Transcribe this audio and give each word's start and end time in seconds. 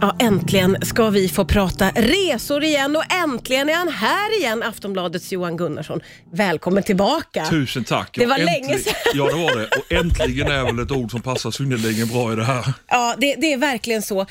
Ja, 0.00 0.16
äntligen 0.18 0.76
ska 0.82 1.10
vi 1.10 1.28
få 1.28 1.44
prata 1.44 1.90
resor 1.90 2.64
igen 2.64 2.96
och 2.96 3.12
äntligen 3.12 3.68
är 3.68 3.74
han 3.74 3.88
här 3.88 4.38
igen, 4.38 4.62
Aftonbladets 4.62 5.32
Johan 5.32 5.56
Gunnarsson. 5.56 6.00
Välkommen 6.32 6.82
tillbaka. 6.82 7.46
Tusen 7.50 7.84
tack. 7.84 8.10
Det 8.18 8.26
var 8.26 8.38
länge 8.38 8.78
sedan. 8.78 8.94
Ja, 9.14 9.24
det 9.26 9.32
var 9.42 9.58
det. 9.58 9.66
Och 9.66 9.92
äntligen 9.92 10.46
är 10.46 10.64
väl 10.64 10.78
ett 10.78 10.90
ord 10.90 11.10
som 11.10 11.22
passar 11.22 11.50
synnerligen 11.50 12.08
bra 12.08 12.32
i 12.32 12.36
det 12.36 12.44
här. 12.44 12.72
Ja, 12.88 13.14
det, 13.18 13.34
det 13.34 13.52
är 13.52 13.56
verkligen 13.56 14.02
så. 14.02 14.20
Eh, 14.20 14.26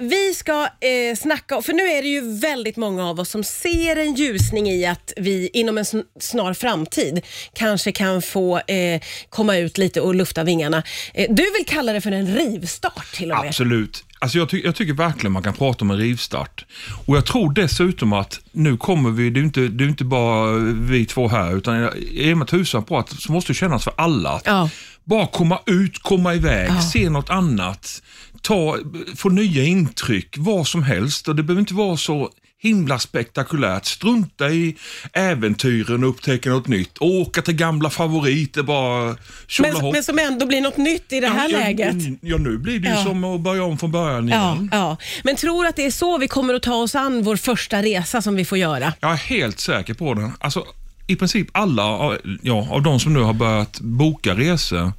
vi 0.00 0.34
ska 0.34 0.62
eh, 0.62 1.16
snacka, 1.18 1.62
för 1.62 1.72
nu 1.72 1.82
är 1.82 2.02
det 2.02 2.08
ju 2.08 2.38
väldigt 2.38 2.76
många 2.76 3.08
av 3.08 3.20
oss 3.20 3.30
som 3.30 3.44
ser 3.44 3.96
en 3.96 4.14
ljusning 4.14 4.70
i 4.70 4.86
att 4.86 5.12
vi 5.16 5.50
inom 5.52 5.78
en 5.78 5.84
sn- 5.84 6.04
snar 6.20 6.54
framtid 6.54 7.20
kanske 7.52 7.92
kan 7.92 8.22
få 8.22 8.58
eh, 8.58 9.00
komma 9.28 9.56
ut 9.56 9.78
lite 9.78 10.00
och 10.00 10.14
lufta 10.14 10.44
vingarna. 10.44 10.82
Eh, 11.14 11.26
du 11.30 11.42
vill 11.42 11.66
kalla 11.66 11.92
det 11.92 12.00
för 12.00 12.12
en 12.12 12.26
rivstart 12.36 13.12
till 13.14 13.32
och 13.32 13.38
med. 13.38 13.48
Absolut. 13.48 14.04
Alltså 14.22 14.38
jag, 14.38 14.48
ty- 14.48 14.62
jag 14.64 14.74
tycker 14.74 14.92
verkligen 14.92 15.32
man 15.32 15.42
kan 15.42 15.54
prata 15.54 15.84
om 15.84 15.90
en 15.90 15.96
rivstart. 15.96 16.64
Och 17.06 17.16
jag 17.16 17.26
tror 17.26 17.52
dessutom 17.52 18.12
att 18.12 18.40
nu 18.52 18.76
kommer 18.76 19.10
vi, 19.10 19.30
det 19.30 19.40
är 19.40 19.44
inte, 19.44 19.60
det 19.60 19.84
är 19.84 19.88
inte 19.88 20.04
bara 20.04 20.52
vi 20.62 21.06
två 21.06 21.28
här, 21.28 21.56
utan 21.56 21.74
jag 21.76 21.98
är 22.14 22.34
med 22.34 22.48
tusan 22.48 22.84
på 22.84 22.98
att 22.98 23.08
så 23.20 23.32
måste 23.32 23.50
det 23.52 23.54
kännas 23.56 23.84
för 23.84 23.92
alla. 23.96 24.30
att 24.30 24.42
Ja. 24.46 24.70
Bara 25.04 25.26
komma 25.26 25.58
ut, 25.66 25.98
komma 26.02 26.34
iväg, 26.34 26.82
se 26.82 27.10
något 27.10 27.30
annat, 27.30 28.02
ta, 28.42 28.78
få 29.16 29.28
nya 29.28 29.64
intryck, 29.64 30.34
vad 30.38 30.66
som 30.66 30.82
helst. 30.82 31.28
Och 31.28 31.36
det 31.36 31.42
behöver 31.42 31.60
inte 31.60 31.74
vara 31.74 31.96
så 31.96 32.30
himla 32.62 32.98
spektakulärt. 32.98 33.84
Strunta 33.86 34.50
i 34.50 34.76
äventyren 35.12 36.04
och 36.04 36.10
upptäcka 36.10 36.50
något 36.50 36.68
nytt. 36.68 36.96
Åka 37.00 37.42
till 37.42 37.54
gamla 37.54 37.90
favoriter, 37.90 38.62
bara 38.62 39.16
Men, 39.60 39.90
men 39.92 40.04
som 40.04 40.18
ändå 40.18 40.46
blir 40.46 40.60
något 40.60 40.76
nytt 40.76 41.12
i 41.12 41.20
det 41.20 41.28
här 41.28 41.48
ja, 41.50 41.58
läget. 41.58 41.94
Ja, 41.94 42.16
ja, 42.20 42.36
nu 42.36 42.58
blir 42.58 42.78
det 42.78 42.88
ju 42.88 42.94
Ja. 42.94 43.04
som 43.04 43.24
att 43.24 43.40
börja 43.40 43.64
om 43.64 43.78
från 43.78 43.92
början 43.92 44.28
Ja, 44.28 44.52
igen. 44.54 44.68
ja. 44.72 44.96
Men 45.24 45.36
tror 45.36 45.66
att 45.66 45.76
det 45.76 45.86
är 45.86 45.90
så 45.90 46.18
vi 46.18 46.28
kommer 46.28 46.54
att 46.54 46.62
ta 46.62 46.74
oss 46.74 46.94
an 46.94 47.22
vår 47.22 47.36
första 47.36 47.82
resa 47.82 48.22
som 48.22 48.34
vi 48.34 48.44
får 48.44 48.58
göra? 48.58 48.92
Jag 49.00 49.12
är 49.12 49.16
helt 49.16 49.60
säker 49.60 49.94
på 49.94 50.14
det. 50.14 50.32
Alltså, 50.40 50.66
I 51.06 51.16
princip 51.16 51.48
alla 51.52 52.18
ja, 52.42 52.68
av 52.70 52.82
de 52.82 53.00
som 53.00 53.14
nu 53.14 53.20
har 53.20 53.32
börjat 53.34 53.80
boka 53.80 54.34
resor, 54.34 54.92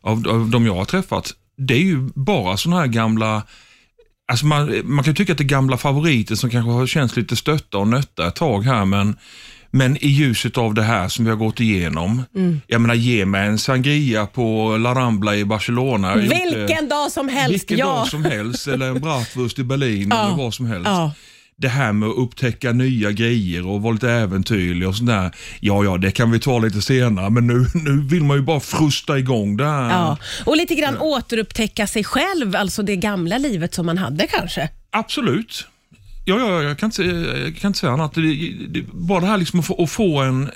av, 0.00 0.28
av 0.28 0.48
de 0.50 0.66
jag 0.66 0.74
har 0.74 0.84
träffat, 0.84 1.32
det 1.56 1.74
är 1.74 1.78
ju 1.82 2.08
bara 2.14 2.56
sådana 2.56 2.80
här 2.80 2.86
gamla 2.86 3.42
Alltså 4.30 4.46
man, 4.46 4.80
man 4.84 5.04
kan 5.04 5.14
tycka 5.14 5.32
att 5.32 5.38
det 5.38 5.44
är 5.44 5.48
gamla 5.48 5.76
favoriter 5.76 6.34
som 6.34 6.50
kanske 6.50 6.70
har 6.70 6.86
känts 6.86 7.16
lite 7.16 7.36
stötta 7.36 7.78
och 7.78 7.88
nötta 7.88 8.28
ett 8.28 8.34
tag 8.36 8.64
här, 8.64 8.84
men, 8.84 9.16
men 9.70 9.96
i 9.96 10.08
ljuset 10.08 10.58
av 10.58 10.74
det 10.74 10.82
här 10.82 11.08
som 11.08 11.24
vi 11.24 11.30
har 11.30 11.38
gått 11.38 11.60
igenom. 11.60 12.22
Jag 12.66 12.80
menar, 12.80 12.94
ge 12.94 13.24
mig 13.26 13.46
en 13.46 13.58
sangria 13.58 14.26
på 14.26 14.76
La 14.76 14.94
Rambla 14.94 15.36
i 15.36 15.44
Barcelona. 15.44 16.08
Har 16.08 16.16
gjort 16.16 16.32
Vilken 16.32 16.88
dag 16.88 17.10
som 17.12 17.28
helst, 17.28 17.52
Vilken 17.52 17.78
ja. 17.78 17.86
dag 17.86 18.06
som 18.08 18.24
helst, 18.24 18.66
eller 18.68 18.88
en 18.88 19.00
bratwurst 19.00 19.58
i 19.58 19.64
Berlin 19.64 20.08
Ja. 20.10 20.26
eller 20.26 20.36
vad 20.36 20.54
som 20.54 20.66
helst. 20.66 20.86
Ja. 20.88 21.12
Det 21.60 21.68
här 21.68 21.92
med 21.92 22.08
att 22.08 22.16
upptäcka 22.16 22.72
nya 22.72 23.10
grejer 23.12 23.66
och 23.66 23.82
vara 23.82 23.92
lite 23.92 24.10
äventyrlig 24.10 24.88
och 24.88 24.96
sådär. 24.96 25.30
Ja, 25.60 25.84
ja, 25.84 25.96
det 25.98 26.10
kan 26.10 26.30
vi 26.30 26.40
ta 26.40 26.58
lite 26.58 26.82
senare, 26.82 27.30
men 27.30 27.46
nu, 27.46 27.66
nu 27.74 28.00
vill 28.00 28.24
man 28.24 28.36
ju 28.36 28.42
bara 28.42 28.60
frusta 28.60 29.18
igång 29.18 29.56
det 29.56 29.64
här. 29.64 29.90
Ja. 29.90 30.18
Och 30.46 30.56
lite 30.56 30.74
grann 30.74 30.98
återupptäcka 30.98 31.86
sig 31.86 32.04
själv, 32.04 32.56
alltså 32.56 32.82
det 32.82 32.96
gamla 32.96 33.38
livet 33.38 33.74
som 33.74 33.86
man 33.86 33.98
hade 33.98 34.26
kanske. 34.26 34.68
Absolut. 34.90 35.66
Ja, 36.24 36.38
ja, 36.38 36.62
jag 36.62 36.78
kan 36.78 36.86
inte, 36.86 37.02
jag 37.44 37.56
kan 37.56 37.68
inte 37.68 37.78
säga 37.78 37.92
annat. 37.92 38.14
Det, 38.14 38.20
det, 38.68 38.82
bara 38.92 39.20
det 39.20 39.26
här 39.26 39.38
liksom 39.38 39.60
att, 39.60 39.66
få, 39.66 39.82
att 39.82 39.90
få 39.90 40.18
en 40.22 40.42
eh, 40.42 40.50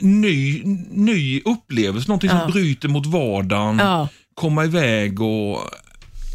ny, 0.00 0.62
ny 0.90 1.40
upplevelse, 1.44 2.08
någonting 2.08 2.30
som 2.30 2.38
Ja. 2.38 2.48
bryter 2.52 2.88
mot 2.88 3.06
vardagen, 3.06 3.78
Ja. 3.78 4.08
komma 4.34 4.64
iväg 4.64 5.20
och... 5.20 5.58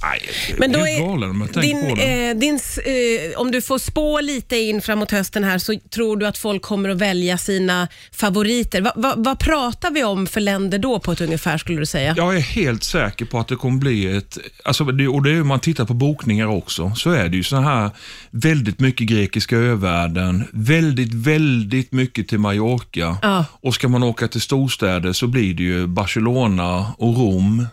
Nej, 0.02 0.22
Men 0.58 0.72
då 0.72 0.80
är 0.80 1.00
galen 1.00 1.48
din, 1.54 1.98
eh, 1.98 2.36
din, 2.36 2.60
eh, 2.86 3.40
om 3.40 3.52
du 3.52 3.62
får 3.62 3.80
spå 3.80 4.20
lite 4.20 4.58
in 4.58 4.82
framåt 4.82 5.12
hösten 5.12 5.44
här 5.44 5.58
så 5.58 5.80
tror 5.90 6.18
du 6.18 6.28
att 6.28 6.38
folk 6.38 6.62
kommer 6.62 6.90
att 6.90 6.98
välja 6.98 7.38
sina 7.38 7.88
favoriter. 8.12 8.82
Va, 8.82 8.92
va, 8.96 9.14
vad 9.18 9.40
pratar 9.40 9.92
vi 9.92 10.04
om 10.04 10.28
för 10.28 10.42
länder 10.42 10.80
då 10.80 11.00
på 11.00 11.12
ett 11.12 11.22
ungefär 11.22 11.58
skulle 11.58 11.80
du 11.80 11.86
säga? 11.86 12.14
Jag 12.18 12.36
är 12.36 12.40
helt 12.40 12.84
säker 12.84 13.26
på 13.26 13.40
att 13.40 13.48
det 13.48 13.56
kommer 13.56 13.80
bli 13.80 14.18
ett, 14.18 14.38
alltså 14.64 14.84
och 14.84 15.24
det 15.24 15.32
är 15.32 15.42
om 15.42 15.48
man 15.48 15.60
tittar 15.60 15.86
på 15.86 15.94
bokningar 15.94 16.48
också, 16.48 16.92
så 16.96 17.12
är 17.12 17.30
det 17.30 17.38
ju 17.38 17.44
så 17.44 17.56
här 17.56 17.90
väldigt 18.32 18.80
mycket 18.80 19.08
grekiska 19.08 19.58
övärlden, 19.58 20.48
väldigt, 20.52 21.14
väldigt 21.14 21.92
mycket 21.92 22.28
till 22.28 22.40
Mallorca. 22.40 23.18
Ja. 23.22 23.46
Och 23.62 23.74
ska 23.74 23.88
man 23.88 24.04
åka 24.04 24.28
till 24.28 24.42
storstäder 24.42 25.14
så 25.14 25.28
blir 25.28 25.54
det 25.54 25.64
ju 25.64 25.88
Barcelona 25.88 26.94
och 26.98 27.18
Rom, 27.18 27.68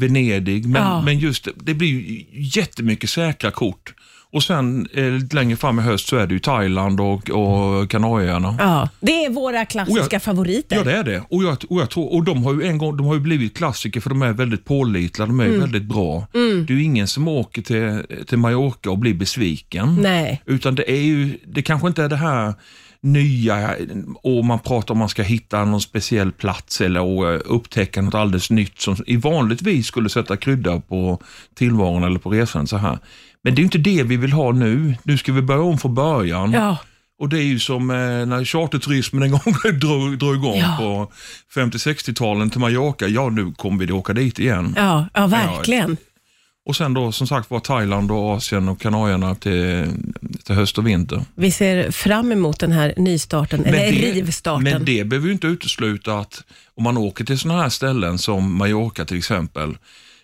Venedig, 0.00 0.66
men, 0.66 0.82
Ja. 0.82 1.02
men 1.02 1.18
just 1.18 1.48
det, 1.56 1.74
blir 1.74 1.88
ju 1.88 2.24
jättemycket 2.32 3.10
säkra 3.10 3.50
kort. 3.50 3.94
Och 4.34 4.42
sen 4.42 4.88
eh, 4.94 5.10
lite 5.10 5.36
längre 5.36 5.56
fram 5.56 5.78
i 5.78 5.82
höst 5.82 6.08
så 6.08 6.16
är 6.16 6.26
det 6.26 6.34
ju 6.34 6.38
Thailand 6.40 7.00
och, 7.00 7.30
och 7.30 7.90
Kanarieöarna. 7.90 8.56
Ja, 8.58 8.88
det 9.00 9.24
är 9.24 9.30
våra 9.30 9.64
klassiska 9.64 10.06
jag- 10.10 10.22
favoriter. 10.22 10.76
Ja, 10.76 10.84
det 10.84 10.92
är 10.92 11.04
det. 11.04 11.22
Och, 11.30 11.42
jag, 11.44 11.56
och, 11.70 11.80
jag 11.80 11.90
tror, 11.90 12.12
och 12.14 12.24
de 12.24 12.44
har 12.44 12.54
ju 12.54 12.62
en 12.66 12.78
gång 12.78 12.96
de 12.96 13.06
har 13.06 13.14
ju 13.14 13.20
blivit 13.20 13.56
klassiker 13.56 14.00
för 14.00 14.10
de 14.10 14.22
är 14.22 14.32
väldigt 14.32 14.64
pålitliga, 14.64 15.26
de 15.26 15.40
är 15.40 15.46
Mm. 15.46 15.60
väldigt 15.60 15.82
bra. 15.82 16.26
Det 16.32 16.38
är 16.72 16.76
ju 16.76 16.82
ingen 16.82 17.08
som 17.08 17.28
åker 17.28 17.62
till, 17.62 18.02
till 18.26 18.38
Mallorca 18.38 18.90
och 18.90 18.98
blir 18.98 19.14
besviken. 19.14 19.96
Nej. 20.02 20.42
Utan 20.46 20.74
det 20.74 20.90
är 20.90 21.02
ju, 21.02 21.38
det 21.46 21.62
kanske 21.62 21.88
inte 21.88 22.02
är 22.04 22.08
det 22.08 22.16
här 22.16 22.54
nya 23.02 23.74
och 24.22 24.44
man 24.44 24.58
pratar 24.58 24.94
om 24.94 24.98
man 24.98 25.08
ska 25.08 25.22
hitta 25.22 25.64
någon 25.64 25.80
speciell 25.80 26.32
plats 26.32 26.80
eller 26.80 27.34
eh, 27.34 27.40
upptäcka 27.44 28.02
något 28.02 28.14
alldeles 28.14 28.50
nytt 28.50 28.80
som 28.80 28.96
i 29.06 29.16
vanligtvis 29.16 29.86
skulle 29.86 30.08
sätta 30.08 30.36
krydda 30.36 30.80
på 30.80 31.22
tillvaron 31.54 32.04
eller 32.04 32.18
på 32.18 32.30
resan 32.30 32.66
så 32.66 32.76
här. 32.76 32.98
Men 33.44 33.54
det 33.54 33.62
är 33.62 33.64
inte 33.64 33.78
det 33.78 34.02
vi 34.02 34.16
vill 34.16 34.32
ha 34.32 34.52
nu. 34.52 34.94
Nu 35.02 35.18
ska 35.18 35.32
vi 35.32 35.42
börja 35.42 35.62
om 35.62 35.78
från 35.78 35.94
början. 35.94 36.52
Ja. 36.52 36.76
Och 37.18 37.28
det 37.28 37.38
är 37.38 37.42
ju 37.44 37.58
som 37.58 37.90
eh, 37.90 37.96
när 37.96 38.44
charterturismen 38.44 39.22
en 39.22 39.30
gång 39.44 39.54
drog, 39.80 40.18
drog 40.18 40.34
igång 40.34 40.56
Ja. 40.56 40.76
på 40.78 41.12
50-60-talen 41.60 42.50
till 42.50 42.60
Mallorca. 42.60 43.06
Ja, 43.08 43.28
nu 43.28 43.52
kommer 43.52 43.78
vi 43.78 43.84
att 43.84 43.90
åka 43.98 44.12
dit 44.12 44.38
igen. 44.38 44.74
Ja, 44.76 45.06
ja, 45.14 45.26
verkligen. 45.26 45.96
Och 46.64 46.76
sen 46.76 46.94
då 46.94 47.12
som 47.12 47.26
sagt 47.26 47.50
var 47.50 47.60
Thailand 47.60 48.10
och 48.10 48.30
Asien 48.30 48.68
och 48.68 48.80
Kanarierna 48.80 49.34
till, 49.34 49.86
till 50.44 50.54
höst 50.54 50.78
och 50.78 50.86
vinter. 50.86 51.24
Vi 51.34 51.50
ser 51.50 51.90
fram 51.90 52.32
emot 52.32 52.60
den 52.60 52.72
här 52.72 52.94
nystarten, 52.96 53.64
eller 53.64 53.92
rivstarten. 53.92 54.64
men 54.64 54.84
det 54.84 55.04
behöver 55.04 55.26
ju 55.26 55.32
inte 55.32 55.46
utesluta 55.46 56.18
att 56.18 56.44
om 56.74 56.84
man 56.84 56.96
åker 56.96 57.24
till 57.24 57.38
sådana 57.38 57.62
här 57.62 57.68
ställen 57.68 58.18
som 58.18 58.56
Mallorca 58.56 59.04
till 59.04 59.18
exempel. 59.18 59.76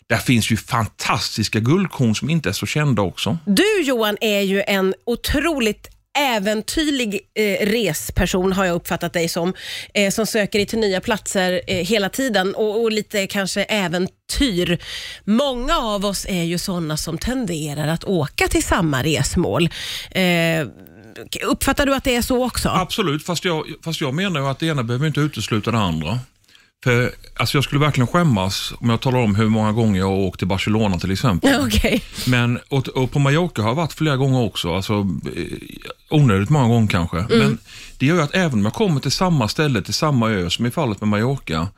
Där 0.07 0.17
finns 0.17 0.53
ju 0.53 0.57
fantastiska 0.57 1.61
guldkorn 1.61 2.15
som 2.15 2.31
inte 2.31 2.49
är 2.49 2.53
så 2.53 2.67
kända 2.67 3.03
också. 3.03 3.39
Du 3.45 3.83
Johan 3.83 4.17
är 4.21 4.41
ju 4.41 4.63
en 4.63 4.95
otroligt 5.07 5.98
äventyrlig 6.19 7.21
eh, 7.35 7.67
resperson 7.67 8.53
har 8.53 8.65
jag 8.65 8.75
uppfattat 8.75 9.13
dig 9.13 9.29
som, 9.29 9.55
eh, 9.95 10.11
som 10.11 10.27
söker 10.27 10.59
dig 10.59 10.67
till 10.67 10.79
nya 10.79 11.01
platser 11.01 11.61
eh, 11.67 11.87
hela 11.87 12.09
tiden 12.09 12.55
och, 12.55 12.83
och 12.83 12.93
lite 12.93 13.27
kanske 13.27 13.63
äventyr. 13.63 14.79
Många 15.25 15.79
av 15.79 16.05
oss 16.05 16.27
är 16.29 16.43
ju 16.43 16.59
sådana 16.59 16.97
som 16.97 17.19
tenderar 17.19 17.89
att 17.89 18.05
åka 18.05 18.49
till 18.49 18.63
samma 18.63 19.03
resmål. 19.03 19.69
Eh, 20.11 20.67
uppfattar 21.47 21.87
du 21.87 21.95
att 21.95 22.05
det 22.05 22.17
är 22.17 22.23
så 22.23 22.45
också? 22.47 22.69
Absolut, 22.69 23.27
fast 23.27 23.45
jag, 23.45 23.65
fast 23.85 24.01
jag 24.01 24.15
menar 24.15 24.41
ju 24.41 24.47
att 24.47 24.59
det 24.59 24.67
ena 24.67 24.83
behöver 24.83 25.07
inte 25.07 25.21
utesluta 25.21 25.71
det 25.71 25.79
andra. 25.79 26.19
För 26.85 27.13
alltså 27.37 27.57
jag 27.57 27.65
skulle 27.65 27.81
verkligen 27.81 28.07
skämmas 28.07 28.73
om 28.81 28.91
jag 28.91 29.01
talar 29.01 29.19
om 29.19 29.35
hur 29.35 29.49
många 29.49 29.73
gånger 29.73 30.01
jag 30.01 30.07
har 30.07 30.17
åkt 30.17 30.39
till 30.39 30.49
Barcelona 30.49 30.99
till 30.99 31.11
exempel. 31.11 31.61
Okej. 31.67 32.03
Men, 32.27 32.59
och, 32.69 32.89
och 32.89 33.11
på 33.11 33.19
Mallorca 33.19 33.63
har 33.63 33.69
jag 33.69 33.75
varit 33.75 33.93
flera 33.93 34.17
gånger 34.17 34.41
också, 34.41 34.75
alltså, 34.75 34.93
eh, 35.37 35.45
onödigt 36.11 36.51
många 36.51 36.69
gånger 36.69 36.89
kanske. 36.89 37.17
Men 37.29 37.59
det 37.99 38.07
gör 38.07 38.17
ju 38.17 38.23
att 38.23 38.35
även 38.35 38.53
om 38.53 38.65
jag 38.65 38.75
kommer 38.75 39.01
till 39.01 39.11
samma 39.11 39.49
ställe, 39.49 39.83
till 39.83 39.95
samma 39.95 40.31
ö, 40.31 40.51
som 40.51 40.67
i 40.67 40.71
fallet 40.71 41.01
med 41.01 41.09
Mallorca, 41.09 41.69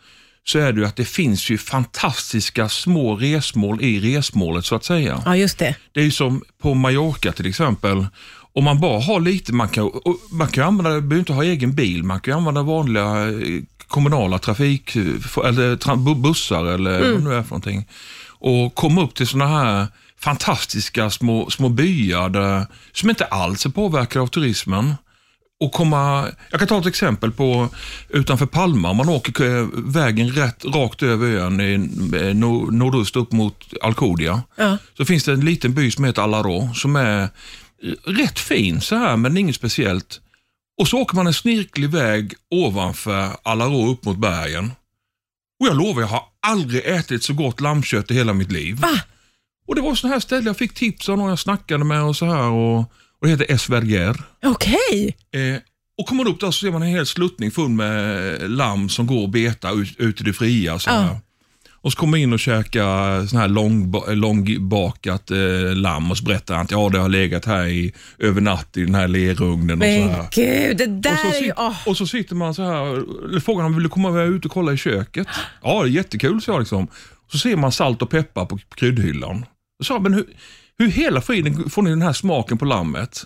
så 0.44 0.58
är 0.58 0.72
det 0.72 0.80
ju 0.80 0.86
att 0.86 0.96
det 0.96 1.04
finns 1.04 1.50
ju 1.50 1.58
fantastiska 1.58 2.68
små 2.68 3.16
resmål 3.16 3.82
i 3.82 4.16
resmålet 4.16 4.64
så 4.64 4.74
att 4.74 4.84
säga. 4.84 5.22
Ja, 5.24 5.36
just 5.36 5.58
det. 5.58 5.76
Det 5.92 6.00
är 6.00 6.04
ju 6.04 6.10
som 6.10 6.42
på 6.62 6.74
Mallorca 6.74 7.32
till 7.32 7.46
exempel. 7.46 8.06
Om 8.52 8.64
man 8.64 8.80
bara 8.80 9.00
har 9.00 9.20
lite, 9.20 9.52
man 9.52 9.68
kan, 9.68 9.90
man 10.30 10.48
kan 10.48 10.66
använda, 10.66 10.90
behöver 10.90 11.18
inte 11.18 11.32
ha 11.32 11.44
egen 11.44 11.74
bil, 11.74 12.02
man 12.02 12.20
kan 12.20 12.34
använda 12.38 12.62
vanliga 12.62 13.28
eh, 13.28 13.62
kommunala 13.90 14.38
trafik, 14.38 14.96
eh, 14.96 15.44
eller 15.44 15.76
tra, 15.76 15.96
bussar 15.96 16.64
eller 16.64 17.00
vad 17.00 17.08
det 17.08 17.24
nu 17.24 17.34
är 17.34 17.42
för 17.42 17.50
någonting. 17.50 17.88
Och 18.28 18.74
komma 18.74 19.02
upp 19.02 19.14
till 19.14 19.26
sådana 19.26 19.58
här 19.58 19.86
fantastiska 20.18 21.10
små, 21.10 21.50
små 21.50 21.68
byar 21.68 22.28
där, 22.28 22.66
som 22.92 23.10
inte 23.10 23.24
alls 23.24 23.66
är 23.66 23.70
påverkade 23.70 24.22
av 24.22 24.26
turismen. 24.26 24.94
Och 25.60 25.72
komma, 25.72 26.28
jag 26.50 26.60
kan 26.60 26.68
ta 26.68 26.78
ett 26.78 26.86
exempel 26.86 27.32
på 27.32 27.68
utanför 28.08 28.46
Palma, 28.46 28.92
man 28.92 29.08
åker 29.08 29.58
eh, 29.58 29.66
vägen 29.74 30.28
rätt, 30.28 30.64
rakt 30.64 31.02
över 31.02 31.26
ön 31.26 31.60
i 31.60 31.74
eh, 32.16 32.34
nord, 32.34 32.72
nordöst 32.72 33.16
upp 33.16 33.32
mot 33.32 33.64
Alcudia. 33.82 34.42
Ja. 34.56 34.78
Så 34.96 35.04
finns 35.04 35.24
det 35.24 35.32
en 35.32 35.44
liten 35.44 35.74
by 35.74 35.90
som 35.90 36.04
heter 36.04 36.22
Alaro 36.22 36.74
som 36.74 36.96
är 36.96 37.28
rätt 38.04 38.38
fin 38.38 38.80
så 38.80 38.96
här 38.96 39.16
men 39.16 39.36
inget 39.36 39.56
speciellt. 39.56 40.20
Och 40.80 40.88
så 40.88 40.98
åker 40.98 41.16
man 41.16 41.26
en 41.26 41.34
snirklig 41.34 41.90
väg 41.90 42.34
ovanför 42.50 43.36
Alaro 43.42 43.90
upp 43.92 44.04
mot 44.04 44.18
bergen. 44.18 44.72
Och 45.60 45.66
jag 45.66 45.76
lovar, 45.76 46.00
jag 46.00 46.08
har 46.08 46.22
aldrig 46.46 46.86
ätit 46.86 47.22
så 47.22 47.34
gott 47.34 47.60
lammkött 47.60 48.10
i 48.10 48.14
hela 48.14 48.32
mitt 48.32 48.52
liv. 48.52 48.76
Va? 48.76 49.00
Och 49.68 49.74
Det 49.74 49.80
var 49.80 49.94
sådana 49.94 50.14
här 50.14 50.20
ställen 50.20 50.46
jag 50.46 50.56
fick 50.56 50.74
tips 50.74 51.08
av 51.08 51.18
någon 51.18 51.28
jag 51.28 51.38
snackade 51.38 51.84
med 51.84 52.02
och 52.02 52.16
så 52.16 52.26
här. 52.26 52.50
Och, 52.50 52.78
och 52.78 53.22
det 53.22 53.28
heter 53.28 53.52
Esverger. 53.52 54.22
Okej. 54.44 55.16
Eh, 55.32 55.60
och 55.98 56.06
kommer 56.06 56.24
man 56.24 56.32
upp 56.32 56.40
där 56.40 56.50
så 56.50 56.60
ser 56.60 56.70
man 56.70 56.82
en 56.82 56.88
hel 56.88 57.06
sluttning 57.06 57.50
full 57.50 57.68
med 57.68 58.50
lamm 58.50 58.88
som 58.88 59.06
går 59.06 59.22
och 59.22 59.28
betar 59.28 59.80
ut, 59.82 59.96
ut 59.98 60.20
i 60.20 60.24
det 60.24 60.32
fria. 60.32 60.78
Så 60.78 60.90
här. 60.90 61.18
Och 61.82 61.92
så 61.92 61.98
kommer 61.98 62.18
in 62.18 62.32
och 62.32 62.40
käkar 62.40 63.26
sån 63.26 63.38
här 63.38 63.48
lång, 63.48 63.92
långbakat 64.08 65.30
eh, 65.30 65.74
lamm 65.74 66.10
och 66.10 66.18
så 66.18 66.24
berättar 66.24 66.54
han 66.54 66.64
att 66.64 66.70
ja, 66.70 66.88
det 66.88 66.98
har 66.98 67.08
legat 67.08 67.44
här 67.44 67.66
i, 67.66 67.92
över 68.18 68.40
natt 68.40 68.76
i 68.76 68.84
den 68.84 68.94
här 68.94 69.08
lerugnen. 69.08 69.78
Och 69.78 69.84
så 69.84 69.90
Men 69.90 70.08
här. 70.10 70.28
gud, 70.32 70.76
det 70.76 70.86
där 70.86 71.12
Och 71.12 71.18
så, 71.18 71.26
är 71.26 71.44
ju... 71.44 71.52
åh. 71.56 71.76
och 71.88 71.96
så 71.96 72.06
sitter 72.06 72.34
man 72.34 72.54
så 72.54 72.62
här, 72.62 73.40
frågar 73.40 73.62
han 73.62 73.74
vill 73.74 73.82
du 73.82 73.88
komma 73.88 74.22
ut 74.22 74.44
och 74.44 74.50
kolla 74.50 74.72
i 74.72 74.76
köket? 74.76 75.26
Ja, 75.62 75.82
det 75.82 75.88
är 75.88 75.92
jättekul, 75.92 76.40
så 76.42 76.50
jag 76.50 76.58
liksom. 76.58 76.88
Så 77.32 77.38
ser 77.38 77.56
man 77.56 77.72
salt 77.72 78.02
och 78.02 78.10
peppar 78.10 78.44
på 78.46 78.58
kryddhyllan. 78.74 79.44
Så 79.82 79.98
men 80.00 80.14
hur, 80.14 80.24
hur 80.78 80.88
hela 80.88 81.20
friden 81.20 81.70
får 81.70 81.82
ni 81.82 81.90
den 81.90 82.02
här 82.02 82.12
smaken 82.12 82.58
på 82.58 82.64
lammet? 82.64 83.24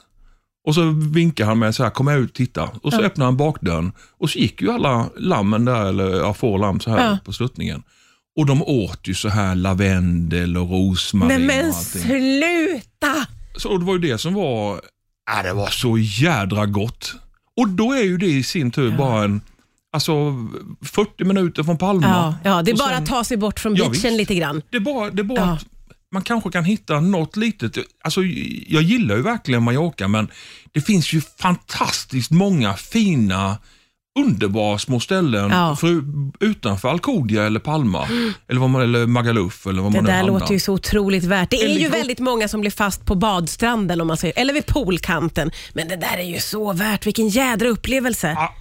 Och 0.66 0.74
så 0.74 0.90
vinkar 1.12 1.46
han 1.46 1.58
med 1.58 1.74
så 1.74 1.82
här, 1.82 1.90
kom 1.90 2.08
ut 2.08 2.30
och 2.30 2.34
titta. 2.36 2.70
Och 2.82 2.92
så 2.92 3.00
öppnar 3.02 3.24
han 3.24 3.36
bakdörren 3.36 3.92
och 4.18 4.30
så 4.30 4.38
gick 4.38 4.62
ju 4.62 4.70
alla 4.70 5.06
lammen 5.16 5.64
där, 5.64 5.86
eller 5.86 6.16
ja, 6.16 6.34
får 6.34 6.58
lamm 6.58 6.80
så 6.80 6.90
här 6.90 7.04
Ja. 7.10 7.18
på 7.24 7.32
sluttningen. 7.32 7.82
Och 8.36 8.46
de 8.46 8.62
åt 8.62 9.00
ju 9.08 9.14
så 9.14 9.28
här 9.28 9.54
lavendel 9.54 10.56
och 10.56 10.70
rosmarin 10.70 11.28
Nej 11.46 11.46
men 11.62 11.70
och 11.70 11.76
allting. 11.76 12.02
sluta! 12.02 13.26
Så, 13.56 13.68
och 13.68 13.78
det 13.80 13.84
var 13.86 13.92
ju 13.92 13.98
det 14.00 14.18
som 14.18 14.34
var, 14.34 14.80
ja, 15.30 15.42
det 15.42 15.52
var 15.52 15.68
så 15.70 15.98
jädra 15.98 16.66
gott. 16.66 17.14
Och 17.56 17.68
då 17.68 17.92
är 17.92 18.02
ju 18.02 18.18
det 18.18 18.26
i 18.26 18.42
sin 18.42 18.70
tur 18.70 18.96
bara 18.96 19.24
en, 19.24 19.40
alltså 19.92 20.12
40 20.82 21.24
minuter 21.24 21.62
från 21.62 21.78
Palma. 21.78 22.06
Ja, 22.06 22.34
ja, 22.50 22.62
det 22.62 22.70
är 22.70 22.72
Och 22.72 22.78
bara 22.78 22.88
sen- 22.94 23.02
att 23.02 23.08
ta 23.08 23.24
sig 23.24 23.36
bort 23.36 23.60
från 23.60 23.74
Ja, 23.76 23.84
beachen 23.84 23.92
visst. 24.02 24.16
lite 24.18 24.34
grann. 24.34 24.62
Det 24.70 24.76
är 24.76 24.80
bara, 24.80 25.10
det 25.10 25.22
är 25.22 25.24
bara 25.24 25.40
Ja. 25.40 25.52
att 25.52 25.66
man 26.12 26.22
kanske 26.22 26.50
kan 26.50 26.64
hitta 26.64 27.00
något 27.00 27.36
litet. 27.36 27.76
Alltså, 28.04 28.20
jag 28.66 28.82
gillar 28.82 29.16
ju 29.16 29.22
verkligen 29.22 29.62
Mallorca, 29.62 30.08
men 30.08 30.28
det 30.72 30.80
finns 30.80 31.12
ju 31.12 31.20
fantastiskt 31.38 32.30
många 32.30 32.74
fina 32.74 33.58
underbara 34.18 34.78
små 34.78 35.00
ställen 35.00 35.50
Ja. 35.50 35.76
för, 35.76 36.02
utanför 36.40 36.88
Alcudia 36.88 37.46
eller 37.46 37.60
Palma 37.60 38.08
eller, 38.48 38.60
vad 38.60 38.70
man, 38.70 38.82
eller 38.82 39.06
Magaluf 39.06 39.66
eller 39.66 39.82
vad 39.82 39.92
Det 39.92 39.96
man 40.02 40.04
där 40.04 40.22
låter 40.24 40.52
ju 40.52 40.60
så 40.60 40.72
otroligt 40.72 41.24
värt. 41.24 41.50
Det 41.50 41.56
är 41.62 41.64
Eller 41.64 41.80
ju 41.80 41.88
väldigt 41.88 42.18
många 42.18 42.48
som 42.48 42.60
blir 42.60 42.70
fast 42.70 43.04
på 43.06 43.14
badstranden 43.14 44.00
om 44.00 44.06
man 44.06 44.16
säger, 44.16 44.38
eller 44.38 44.54
vid 44.54 44.66
poolkanten. 44.66 45.50
Men 45.72 45.88
det 45.88 45.96
där 45.96 46.16
är 46.18 46.22
ju 46.22 46.40
så 46.40 46.72
värt. 46.72 47.06
Vilken 47.06 47.28
jädra 47.28 47.68
upplevelse. 47.68 48.32
Ja, 48.36 48.54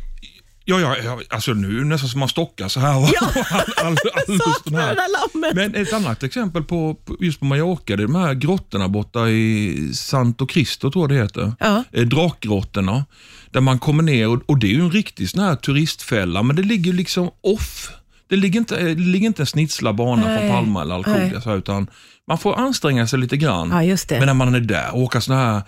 Ja, 0.66 0.80
ja, 0.80 0.98
ja, 1.04 1.20
alltså 1.30 1.54
nu 1.54 1.84
nästan 1.84 2.10
som 2.10 2.20
man 2.20 2.30
stockar 2.30 2.68
så 2.68 2.80
här. 2.80 3.10
Ja, 3.14 3.44
all, 3.78 3.86
all, 3.86 3.98
all 4.68 4.76
här. 4.76 5.54
Men 5.54 5.76
ett 5.76 5.94
annat 5.94 6.24
exempel 6.24 6.64
på, 6.64 6.98
just 7.20 7.40
på 7.40 7.46
Mallorca, 7.46 7.96
det 7.96 8.04
är 8.04 8.08
de 8.08 8.16
här 8.16 8.34
grottorna 8.34 8.88
borta 8.88 9.30
i 9.30 9.92
Santo 9.94 10.46
Cristo, 10.46 10.92
tror 10.92 11.04
jag 11.04 11.10
det 11.20 11.24
heter. 11.24 11.54
Ja. 11.60 11.84
Eh, 11.92 12.06
Drakgrottorna, 12.06 13.06
där 13.52 13.62
man 13.62 13.80
kommer 13.80 14.04
ner 14.04 14.28
och, 14.28 14.42
och 14.46 14.58
det 14.58 14.68
är 14.68 14.74
ju 14.74 14.82
en 14.82 14.92
riktig 14.92 15.30
sån 15.30 15.44
här 15.44 15.56
turistfälla, 15.56 16.44
men 16.44 16.56
det 16.56 16.64
ligger 16.64 16.94
liksom 16.94 17.30
off. 17.42 17.92
Det 18.30 18.36
ligger 18.36 18.60
inte, 18.60 18.78
eh, 18.78 18.86
det 18.86 18.96
ligger 18.96 19.28
inte 19.28 19.42
en 19.42 19.48
snitslad 19.48 19.96
bana 19.96 20.28
Nej. 20.28 20.40
från 20.40 20.50
Palma 20.50 20.82
eller 20.82 20.96
Alcudia, 20.96 21.56
utan 21.56 21.88
man 22.28 22.38
får 22.38 22.56
anstränga 22.60 23.08
sig 23.08 23.20
lite 23.20 23.38
grann. 23.38 23.86
Ja. 23.88 23.98
Men 24.10 24.26
när 24.26 24.34
man 24.34 24.56
är 24.56 24.60
där 24.60 24.94
och 24.94 25.02
åka 25.02 25.22
såna 25.22 25.38
här 25.38 25.62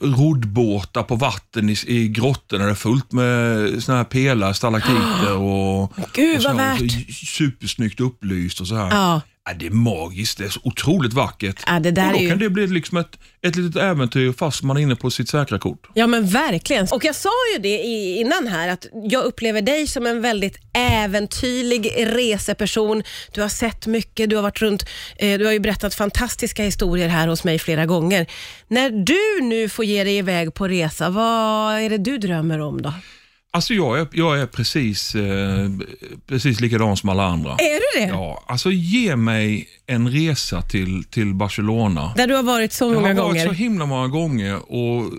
roddbåtar 0.00 1.02
på 1.02 1.16
vatten 1.16 1.70
i, 1.70 1.76
i 1.86 2.08
grottorna, 2.08 2.64
det 2.64 2.70
är 2.70 2.74
fullt 2.74 3.12
med 3.12 3.82
såna 3.82 3.98
här 3.98 4.04
pelare, 4.04 4.54
stalakiter 4.54 5.36
och, 5.36 5.92
Gud, 6.12 6.36
och 6.36 6.42
så, 6.42 6.50
och 6.50 6.90
så 7.12 7.26
supersnyggt 7.26 8.00
upplyst 8.00 8.60
och 8.60 8.68
så 8.68 8.74
här. 8.74 8.90
Ja. 8.90 9.20
Ja, 9.46 9.54
det 9.58 9.66
är 9.66 9.70
magiskt, 9.70 10.38
det 10.38 10.44
är 10.44 10.48
så 10.48 10.60
otroligt 10.64 11.12
vackert. 11.12 11.62
Ja, 11.66 11.80
det 11.80 11.90
där 11.90 12.06
och 12.06 12.12
då 12.12 12.18
är 12.18 12.22
ju- 12.22 12.28
kan 12.28 12.38
det 12.38 12.50
bli 12.50 12.66
liksom 12.66 12.98
ett, 12.98 13.18
ett 13.46 13.56
litet 13.56 13.82
äventyr 13.82 14.32
fast 14.32 14.62
man 14.62 14.76
är 14.76 14.80
inne 14.80 14.96
på 14.96 15.10
sitt 15.10 15.28
säkra 15.28 15.58
kort. 15.58 15.86
Ja 15.94 16.06
men 16.06 16.26
verkligen. 16.26 16.86
Och 16.90 17.04
jag 17.04 17.14
sa 17.14 17.28
ju 17.54 17.62
det 17.62 17.68
i- 17.78 18.16
innan 18.20 18.46
här 18.46 18.68
att 18.68 18.86
jag 19.10 19.24
upplever 19.24 19.62
dig 19.62 19.86
som 19.86 20.06
en 20.06 20.20
väldigt 20.22 20.56
äventyrlig 20.72 21.92
reseperson. 21.96 23.02
Du 23.34 23.40
har 23.42 23.48
sett 23.48 23.86
mycket, 23.86 24.30
du 24.30 24.36
har 24.36 24.42
varit 24.42 24.62
runt, 24.62 24.84
eh, 25.16 25.38
du 25.38 25.44
har 25.44 25.52
ju 25.52 25.60
berättat 25.60 25.94
fantastiska 25.94 26.62
historier 26.64 27.08
här 27.08 27.28
hos 27.28 27.44
mig 27.44 27.58
flera 27.58 27.86
gånger. 27.86 28.26
När 28.68 28.90
du 28.90 29.44
nu 29.46 29.68
får 29.68 29.84
ge 29.84 30.04
dig 30.04 30.16
iväg 30.18 30.54
på 30.54 30.68
resa, 30.68 31.10
vad 31.10 31.74
är 31.80 31.90
det 31.90 31.98
du 31.98 32.18
drömmer 32.18 32.60
om 32.60 32.82
då? 32.82 32.92
Alltså 33.54 33.74
jag 33.74 33.98
är, 34.00 34.06
jag 34.12 34.40
är 34.40 34.46
precis, 34.46 35.14
eh, 35.14 35.68
precis 36.26 36.60
likadan 36.60 36.96
som 36.96 37.08
alla 37.08 37.24
andra. 37.24 37.50
Är 37.52 37.74
du 38.00 38.00
det? 38.06 38.12
Ja, 38.12 38.44
alltså 38.46 38.70
ge 38.70 39.16
mig 39.16 39.68
en 39.86 40.08
resa 40.10 40.62
till, 40.62 41.04
till 41.04 41.34
Barcelona. 41.34 42.12
Där 42.16 42.26
du 42.26 42.34
har 42.34 42.42
varit 42.42 42.72
så 42.72 42.84
Jag 42.84 42.94
många 42.94 43.08
har 43.08 43.14
varit 43.14 43.26
gånger. 43.26 43.46
så 43.46 43.52
himla 43.52 43.86
många 43.86 44.08
gånger 44.08 44.72
och 44.72 45.12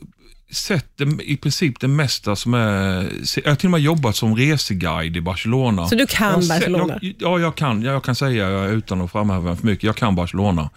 sett 0.52 0.98
det, 0.98 1.24
i 1.24 1.38
princip 1.38 1.80
det 1.80 1.88
mesta 1.88 2.36
som 2.36 2.54
är... 2.54 3.10
Jag 3.44 3.52
har 3.52 3.56
till 3.56 3.68
och 3.68 3.72
med 3.72 3.82
jobbat 3.82 4.16
som 4.16 4.36
reseguide 4.36 5.18
i 5.18 5.22
Barcelona. 5.22 5.88
Så 5.88 5.96
du 5.96 6.08
kan 6.08 6.32
Jag 6.34 6.44
sett- 6.44 6.50
Barcelona? 6.50 7.00
Jag, 7.02 7.14
ja, 7.20 7.40
jag 7.40 7.56
kan, 7.56 7.82
jag 7.82 8.04
kan 8.04 8.16
säga 8.16 8.66
utan 8.66 9.02
att 9.02 9.12
framhäva 9.12 9.56
för 9.56 9.66
mycket, 9.68 9.84
jag 9.84 9.96
kan 9.96 10.16
Barcelona. 10.16 10.70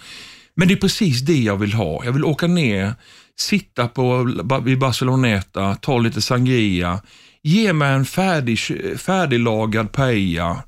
Men 0.54 0.68
det 0.68 0.74
är 0.74 0.78
precis 0.78 1.20
det 1.20 1.38
jag 1.42 1.56
vill 1.56 1.72
ha. 1.72 2.04
Jag 2.04 2.12
vill 2.12 2.24
åka 2.24 2.46
ner, 2.46 2.94
sitta 3.38 3.88
på, 3.88 4.32
vid 4.62 4.78
Barceloneta, 4.78 5.74
ta 5.74 5.98
lite 5.98 6.22
sangria, 6.22 7.00
ge 7.42 7.72
mig 7.72 7.92
en 7.94 8.04
färdig, 8.04 8.58
färdiglagad 8.98 9.92
paella. 9.92 10.62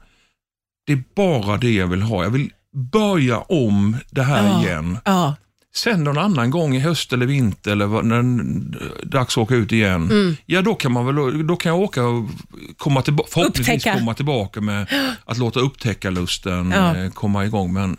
Det 0.86 0.92
är 0.92 1.02
bara 1.16 1.56
det 1.56 1.72
jag 1.72 1.86
vill 1.86 2.02
ha. 2.02 2.22
Jag 2.22 2.30
vill 2.30 2.50
börja 2.92 3.38
om 3.38 3.96
det 4.10 4.22
här 4.22 4.46
Ja. 4.46 4.60
igen. 4.62 4.98
Ja. 5.04 5.36
Sen 5.74 6.04
någon 6.04 6.18
annan 6.18 6.50
gång 6.50 6.74
i 6.76 6.78
höst 6.80 7.12
eller 7.12 7.26
vinter 7.26 7.72
eller 7.72 8.02
när 8.02 8.22
det 8.22 8.78
är 9.02 9.06
dags 9.06 9.34
att 9.34 9.42
åka 9.42 9.54
ut 9.54 9.72
igen, 9.72 10.10
Mm. 10.10 10.36
ja 10.46 10.62
då 10.62 10.74
kan, 10.74 10.92
man 10.92 11.06
väl, 11.06 11.46
då 11.46 11.56
kan 11.56 11.72
jag 11.72 11.80
åka 11.80 12.04
och 12.04 12.28
komma 12.76 13.02
tillbaka, 13.02 13.28
förhoppningsvis 13.32 13.76
Upptäcka. 13.76 13.98
komma 13.98 14.14
tillbaka 14.14 14.60
med 14.60 14.86
att 15.24 15.38
låta 15.38 15.60
upptäckarlusten 15.60 16.70
Ja. 16.70 16.96
eh, 16.96 17.10
komma 17.10 17.44
igång. 17.44 17.72
Men 17.72 17.96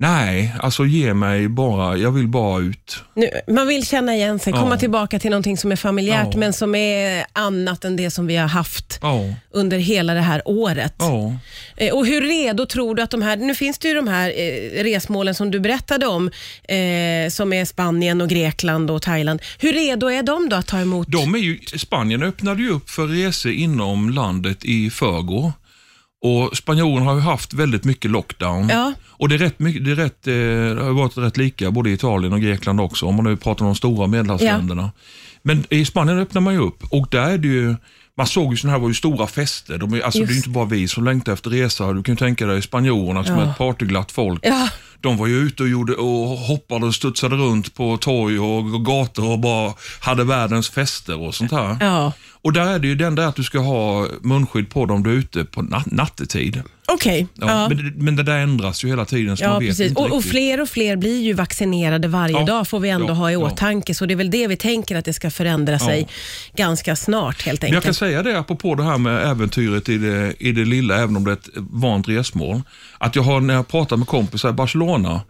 nej, 0.00 0.54
alltså 0.60 0.86
ge 0.86 1.14
mig 1.14 1.48
bara, 1.48 1.96
jag 1.96 2.10
vill 2.12 2.28
bara 2.28 2.60
ut. 2.62 2.96
Nu, 3.14 3.28
man 3.48 3.66
vill 3.68 3.86
känna 3.86 4.14
igen 4.14 4.38
sig, 4.38 4.52
komma 4.52 4.74
Ja. 4.74 4.78
tillbaka 4.78 5.18
till 5.18 5.30
någonting 5.30 5.56
som 5.56 5.72
är 5.72 5.76
familjärt 5.76 6.28
Ja. 6.32 6.38
men 6.38 6.52
som 6.52 6.74
är 6.74 7.24
annat 7.32 7.84
än 7.84 7.96
det 7.96 8.10
som 8.10 8.26
vi 8.26 8.36
har 8.36 8.48
haft 8.48 8.98
Ja, 9.02 9.20
under 9.50 9.78
hela 9.78 10.14
det 10.14 10.20
här 10.20 10.42
året. 10.44 10.94
Eh, 11.76 11.92
Och 11.94 12.06
hur 12.06 12.20
redo 12.20 12.66
tror 12.66 12.94
du 12.94 13.02
att 13.02 13.10
de 13.10 13.22
här, 13.22 13.36
nu 13.36 13.54
finns 13.54 13.78
det 13.78 13.88
ju 13.88 13.94
de 13.94 14.08
här 14.08 14.28
eh, 14.36 14.84
resmålen 14.84 15.34
som 15.34 15.50
du 15.50 15.60
berättade 15.60 16.06
om, 16.06 16.26
eh, 16.68 17.30
som 17.30 17.52
är 17.52 17.64
Spanien 17.64 18.20
och 18.20 18.28
Grekland 18.28 18.90
och 18.90 19.02
Thailand. 19.02 19.42
Hur 19.58 19.72
redo 19.72 20.06
är 20.10 20.22
de 20.22 20.48
då 20.48 20.56
att 20.56 20.66
ta 20.66 20.78
emot? 20.80 21.08
De 21.10 21.34
är 21.34 21.38
ju, 21.38 21.58
Spanien 21.78 22.22
öppnade 22.22 22.62
ju 22.62 22.70
upp 22.70 22.90
för 22.90 23.06
resor 23.06 23.52
inom 23.52 24.10
landet 24.10 24.64
i 24.64 24.90
förrgår. 24.90 25.52
Och 26.20 26.56
Spanjorerna 26.56 27.06
har 27.06 27.14
ju 27.14 27.20
haft 27.20 27.52
väldigt 27.52 27.84
mycket 27.84 28.10
lockdown. 28.10 28.68
Ja. 28.68 28.92
Och 29.08 29.28
det, 29.28 29.34
är 29.34 29.38
rätt 29.38 29.58
mycket, 29.58 29.84
det, 29.84 29.90
är 29.90 29.94
rätt, 29.94 30.26
eh, 30.26 30.34
det 30.76 30.82
har 30.82 30.92
varit 30.92 31.18
rätt 31.18 31.36
lika 31.36 31.70
både 31.70 31.90
i 31.90 31.92
Italien 31.92 32.32
och 32.32 32.40
Grekland 32.40 32.80
också, 32.80 33.06
om 33.06 33.14
man 33.14 33.24
nu 33.24 33.36
pratar 33.36 33.64
om 33.64 33.68
de 33.68 33.74
stora 33.74 34.06
medelhavsländerna. 34.06 34.90
Men 35.42 35.64
i 35.70 35.84
Spanien 35.84 36.18
öppnar 36.18 36.40
man 36.40 36.54
ju 36.54 36.60
upp 36.60 36.84
och 36.90 37.08
där 37.10 37.30
är 37.30 37.38
det 37.38 37.48
ju, 37.48 37.76
man 38.18 38.26
såg 38.26 38.52
ju 38.52 38.56
sådana 38.56 38.72
här 38.76 38.80
var 38.82 38.88
ju 38.88 38.94
stora 38.94 39.26
fester. 39.26 39.78
De 39.78 39.94
är, 39.94 40.00
alltså, 40.00 40.18
det 40.20 40.24
är 40.24 40.30
ju 40.30 40.36
inte 40.36 40.48
bara 40.48 40.64
vi 40.64 40.88
som 40.88 41.04
längtar 41.04 41.32
efter 41.32 41.50
resa. 41.50 41.92
Du 41.92 42.02
kan 42.02 42.12
ju 42.12 42.16
tänka 42.16 42.46
dig 42.46 42.62
spanjorerna 42.62 43.24
som 43.24 43.34
Ja. 43.36 43.42
är 43.42 43.50
ett 43.50 43.58
partyglatt 43.58 44.12
folk. 44.12 44.40
Ja. 44.42 44.68
De 45.00 45.16
var 45.16 45.26
ju 45.26 45.36
ute 45.38 45.62
och, 45.62 45.68
gjorde, 45.68 45.92
och 45.94 46.28
hoppade 46.38 46.86
och 46.86 46.94
studsade 46.94 47.36
runt 47.36 47.74
på 47.74 47.96
torg 47.96 48.38
och 48.38 48.84
gator 48.86 49.30
och 49.30 49.38
bara 49.38 49.72
hade 50.00 50.24
världens 50.24 50.70
fester 50.70 51.20
och 51.20 51.34
sånt 51.34 51.52
här. 51.52 51.76
Ja. 51.80 52.12
Och 52.42 52.52
där 52.52 52.66
är 52.66 52.78
det 52.78 52.88
ju 52.88 52.94
den 52.94 53.14
där 53.14 53.26
att 53.26 53.36
du 53.36 53.44
ska 53.44 53.58
ha 53.58 54.06
munskydd 54.22 54.70
på 54.70 54.86
dig 54.86 54.94
om 54.94 55.02
du 55.02 55.10
är 55.10 55.14
ute 55.14 55.44
på 55.44 55.62
nat- 55.62 55.94
nattetid. 55.94 56.62
Okej. 56.92 57.26
Ja, 57.34 57.46
Ja. 57.46 57.68
Men, 57.68 57.92
men 57.96 58.16
det 58.16 58.22
där 58.22 58.38
ändras 58.38 58.84
ju 58.84 58.88
hela 58.88 59.04
tiden 59.04 59.36
så 59.36 59.44
Ja, 59.44 59.48
man 59.50 59.58
vet 59.60 59.68
precis. 59.68 59.96
Och, 59.96 60.12
och 60.12 60.24
fler 60.24 60.60
och 60.60 60.68
fler 60.68 60.96
blir 60.96 61.20
ju 61.22 61.32
vaccinerade 61.32 62.08
varje 62.08 62.38
Ja. 62.38 62.44
dag, 62.44 62.68
får 62.68 62.80
vi 62.80 62.88
ändå 62.88 63.14
ha 63.14 63.30
i 63.30 63.36
åtanke. 63.36 63.94
Så 63.94 64.06
det 64.06 64.14
är 64.14 64.16
väl 64.16 64.30
det 64.30 64.46
vi 64.46 64.56
tänker 64.56 64.96
att 64.96 65.04
det 65.04 65.12
ska 65.12 65.30
förändra 65.30 65.78
sig 65.78 66.08
ganska 66.56 66.96
snart 66.96 67.42
helt 67.42 67.62
Men 67.62 67.68
jag 67.72 67.82
kan 67.82 67.88
enkelt. 67.88 67.96
säga 67.98 68.22
det 68.22 68.38
apropå 68.38 68.74
det 68.74 68.82
här 68.82 68.98
med 68.98 69.22
äventyret 69.30 69.88
i 69.88 69.98
det, 69.98 70.34
i 70.38 70.52
det 70.52 70.64
lilla, 70.64 70.96
även 70.96 71.16
om 71.16 71.24
det 71.24 71.30
är 71.30 71.34
ett 71.34 71.48
vanligt 71.56 72.08
resmål. 72.08 72.62
Att 72.98 73.16
jag 73.16 73.22
har, 73.22 73.40
när 73.40 73.54
jag 73.54 73.68
pratar 73.68 73.96
med 73.96 74.06
kompisar 74.08 74.48
i 74.50 74.52
Barcelona, 74.52 75.20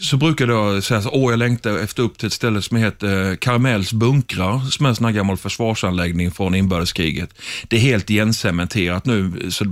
så 0.00 0.16
brukar 0.16 0.48
jag 0.48 0.84
säga 0.84 1.02
så 1.02 1.10
åh 1.10 1.32
jag 1.32 1.38
längtar 1.38 1.78
efter 1.78 2.02
upp 2.02 2.18
till 2.18 2.26
ett 2.26 2.32
ställe 2.32 2.62
som 2.62 2.76
heter 2.76 3.36
Karamells 3.36 3.92
bunkrar, 3.92 4.70
som 4.70 4.86
är 4.86 4.90
en 4.90 4.96
sån 4.96 5.04
här 5.04 5.12
gammal 5.12 5.36
försvarsanläggning 5.36 6.30
från 6.30 6.54
inbördeskriget. 6.54 7.30
Det 7.68 7.76
är 7.76 7.80
helt 7.80 8.10
igencementerat 8.10 9.06
nu, 9.06 9.50
så 9.50 9.64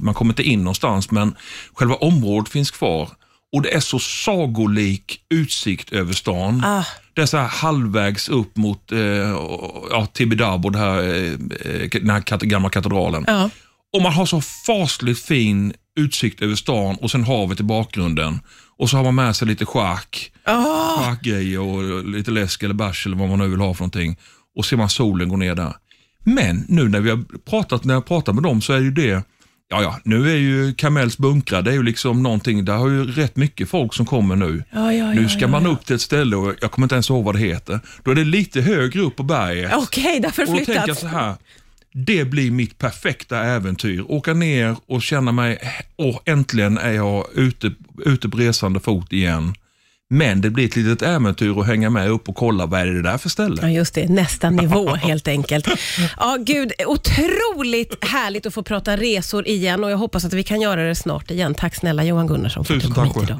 man 0.00 0.14
kommer 0.14 0.32
inte 0.32 0.42
in 0.42 0.58
någonstans, 0.58 1.10
men 1.10 1.34
själva 1.74 1.94
området 1.94 2.48
finns 2.52 2.70
kvar. 2.70 3.10
Och 3.52 3.62
det 3.62 3.74
är 3.74 3.80
så 3.80 3.98
sagolik 3.98 5.20
utsikt 5.30 5.92
över 5.92 6.12
stan. 6.12 6.62
Ah. 6.64 6.84
Det 7.14 7.22
är 7.22 7.26
så 7.26 7.36
här 7.36 7.48
halvvägs 7.48 8.28
upp 8.28 8.56
mot 8.56 8.92
eh, 8.92 8.98
ja, 9.90 10.06
Tibidabo, 10.12 10.70
det 10.70 10.78
här, 10.78 10.98
eh, 10.98 11.88
den 11.92 12.10
här 12.10 12.46
gamla 12.46 12.70
katedralen. 12.70 13.24
Ja. 13.26 13.50
Och 13.96 14.02
man 14.02 14.12
har 14.12 14.26
så 14.26 14.40
fasligt 14.40 15.24
fin 15.26 15.72
utsikt 15.96 16.42
över 16.42 16.54
stan 16.54 16.96
och 17.00 17.10
sen 17.10 17.24
havet 17.24 17.60
i 17.60 17.62
bakgrunden. 17.62 18.40
Och 18.76 18.90
så 18.90 18.96
har 18.96 19.04
man 19.04 19.14
med 19.14 19.36
sig 19.36 19.48
lite 19.48 19.66
chark, 19.66 20.32
Åh, 20.46 21.02
charkgrejer 21.02 21.60
och 21.60 22.04
lite 22.04 22.30
läsk 22.30 22.62
eller 22.62 22.74
bärs 22.74 23.06
eller 23.06 23.16
vad 23.16 23.28
man 23.28 23.38
nu 23.38 23.48
vill 23.48 23.60
ha 23.60 23.74
för 23.74 23.82
någonting. 23.82 24.16
Och 24.56 24.64
ser 24.64 24.76
man 24.76 24.88
solen 24.88 25.28
gå 25.28 25.36
ner 25.36 25.54
där. 25.54 25.74
Men 26.24 26.64
nu 26.68 26.88
när 26.88 27.00
vi 27.00 27.10
har 27.10 27.24
pratat, 27.50 27.84
när 27.84 27.94
jag 27.94 28.06
pratar 28.06 28.32
med 28.32 28.42
dem 28.42 28.62
så 28.62 28.72
är 28.72 28.80
ju 28.80 28.90
det, 28.90 29.24
ja 29.68 29.82
ja, 29.82 29.98
nu 30.04 30.30
är 30.30 30.36
ju 30.36 30.74
Kamells 30.74 31.18
bunkrar, 31.18 31.62
det 31.62 31.70
är 31.70 31.74
ju 31.74 31.82
liksom 31.82 32.22
någonting, 32.22 32.64
där 32.64 32.76
har 32.76 32.88
ju 32.88 33.04
rätt 33.12 33.36
mycket 33.36 33.68
folk 33.68 33.94
som 33.94 34.06
kommer 34.06 34.36
nu. 34.36 34.64
Ja, 34.70 34.92
ja, 34.92 35.12
nu 35.12 35.28
ska 35.28 35.40
ja, 35.40 35.48
man 35.48 35.66
upp 35.66 35.86
till 35.86 35.94
ett 35.94 36.02
ställe 36.02 36.36
och 36.36 36.54
jag 36.60 36.70
kommer 36.70 36.84
inte 36.84 36.94
ens 36.94 37.10
ihåg 37.10 37.24
vad 37.24 37.34
det 37.34 37.40
heter. 37.40 37.80
Då 38.02 38.10
är 38.10 38.14
det 38.14 38.24
lite 38.24 38.60
högre 38.60 39.00
upp 39.00 39.16
på 39.16 39.22
berget. 39.22 39.72
Okej, 39.74 40.20
därför 40.20 40.42
Och 40.42 40.48
då 40.48 40.64
tänker 40.64 40.88
jag 40.88 40.96
så 40.96 41.06
här, 41.06 41.34
det 41.96 42.24
blir 42.24 42.50
mitt 42.50 42.78
perfekta 42.78 43.44
äventyr. 43.44 44.04
Åka 44.08 44.34
ner 44.34 44.76
och 44.86 45.02
känna 45.02 45.32
mig, 45.32 45.58
åh 45.96 46.18
äntligen 46.24 46.78
är 46.78 46.92
jag 46.92 47.26
ute, 47.34 47.72
ute 48.04 48.28
på 48.28 48.36
resande 48.36 48.80
fot 48.80 49.12
igen. 49.12 49.54
Men 50.10 50.40
det 50.40 50.50
blir 50.50 50.64
ett 50.64 50.76
litet 50.76 51.02
äventyr 51.02 51.60
att 51.60 51.66
hänga 51.66 51.90
med 51.90 52.10
upp 52.10 52.28
och 52.28 52.36
kolla 52.36 52.66
vad 52.66 52.80
är 52.80 52.86
det 52.86 53.02
där 53.02 53.18
för 53.18 53.28
ställe. 53.28 53.62
Ja, 53.62 53.68
just 53.68 53.94
det. 53.94 54.08
Nästa 54.08 54.50
nivå 54.50 54.94
helt 54.94 55.28
enkelt. 55.28 55.68
Ja, 56.18 56.36
gud, 56.40 56.72
otroligt 56.86 58.04
härligt 58.04 58.46
att 58.46 58.54
få 58.54 58.62
prata 58.62 58.96
resor 58.96 59.48
igen 59.48 59.84
och 59.84 59.90
jag 59.90 59.96
hoppas 59.96 60.24
att 60.24 60.32
vi 60.32 60.42
kan 60.42 60.60
göra 60.60 60.84
det 60.88 60.94
snart 60.94 61.30
igen. 61.30 61.54
Tack 61.54 61.74
snälla 61.74 62.04
Johan 62.04 62.26
Gunnarsson 62.26 62.64
för 62.64 62.74
att 62.74 62.80
du 62.80 62.88
Tusen 62.88 62.94
kom 62.94 63.04
tack 63.08 63.16
hit 63.16 63.22
idag. 63.24 63.32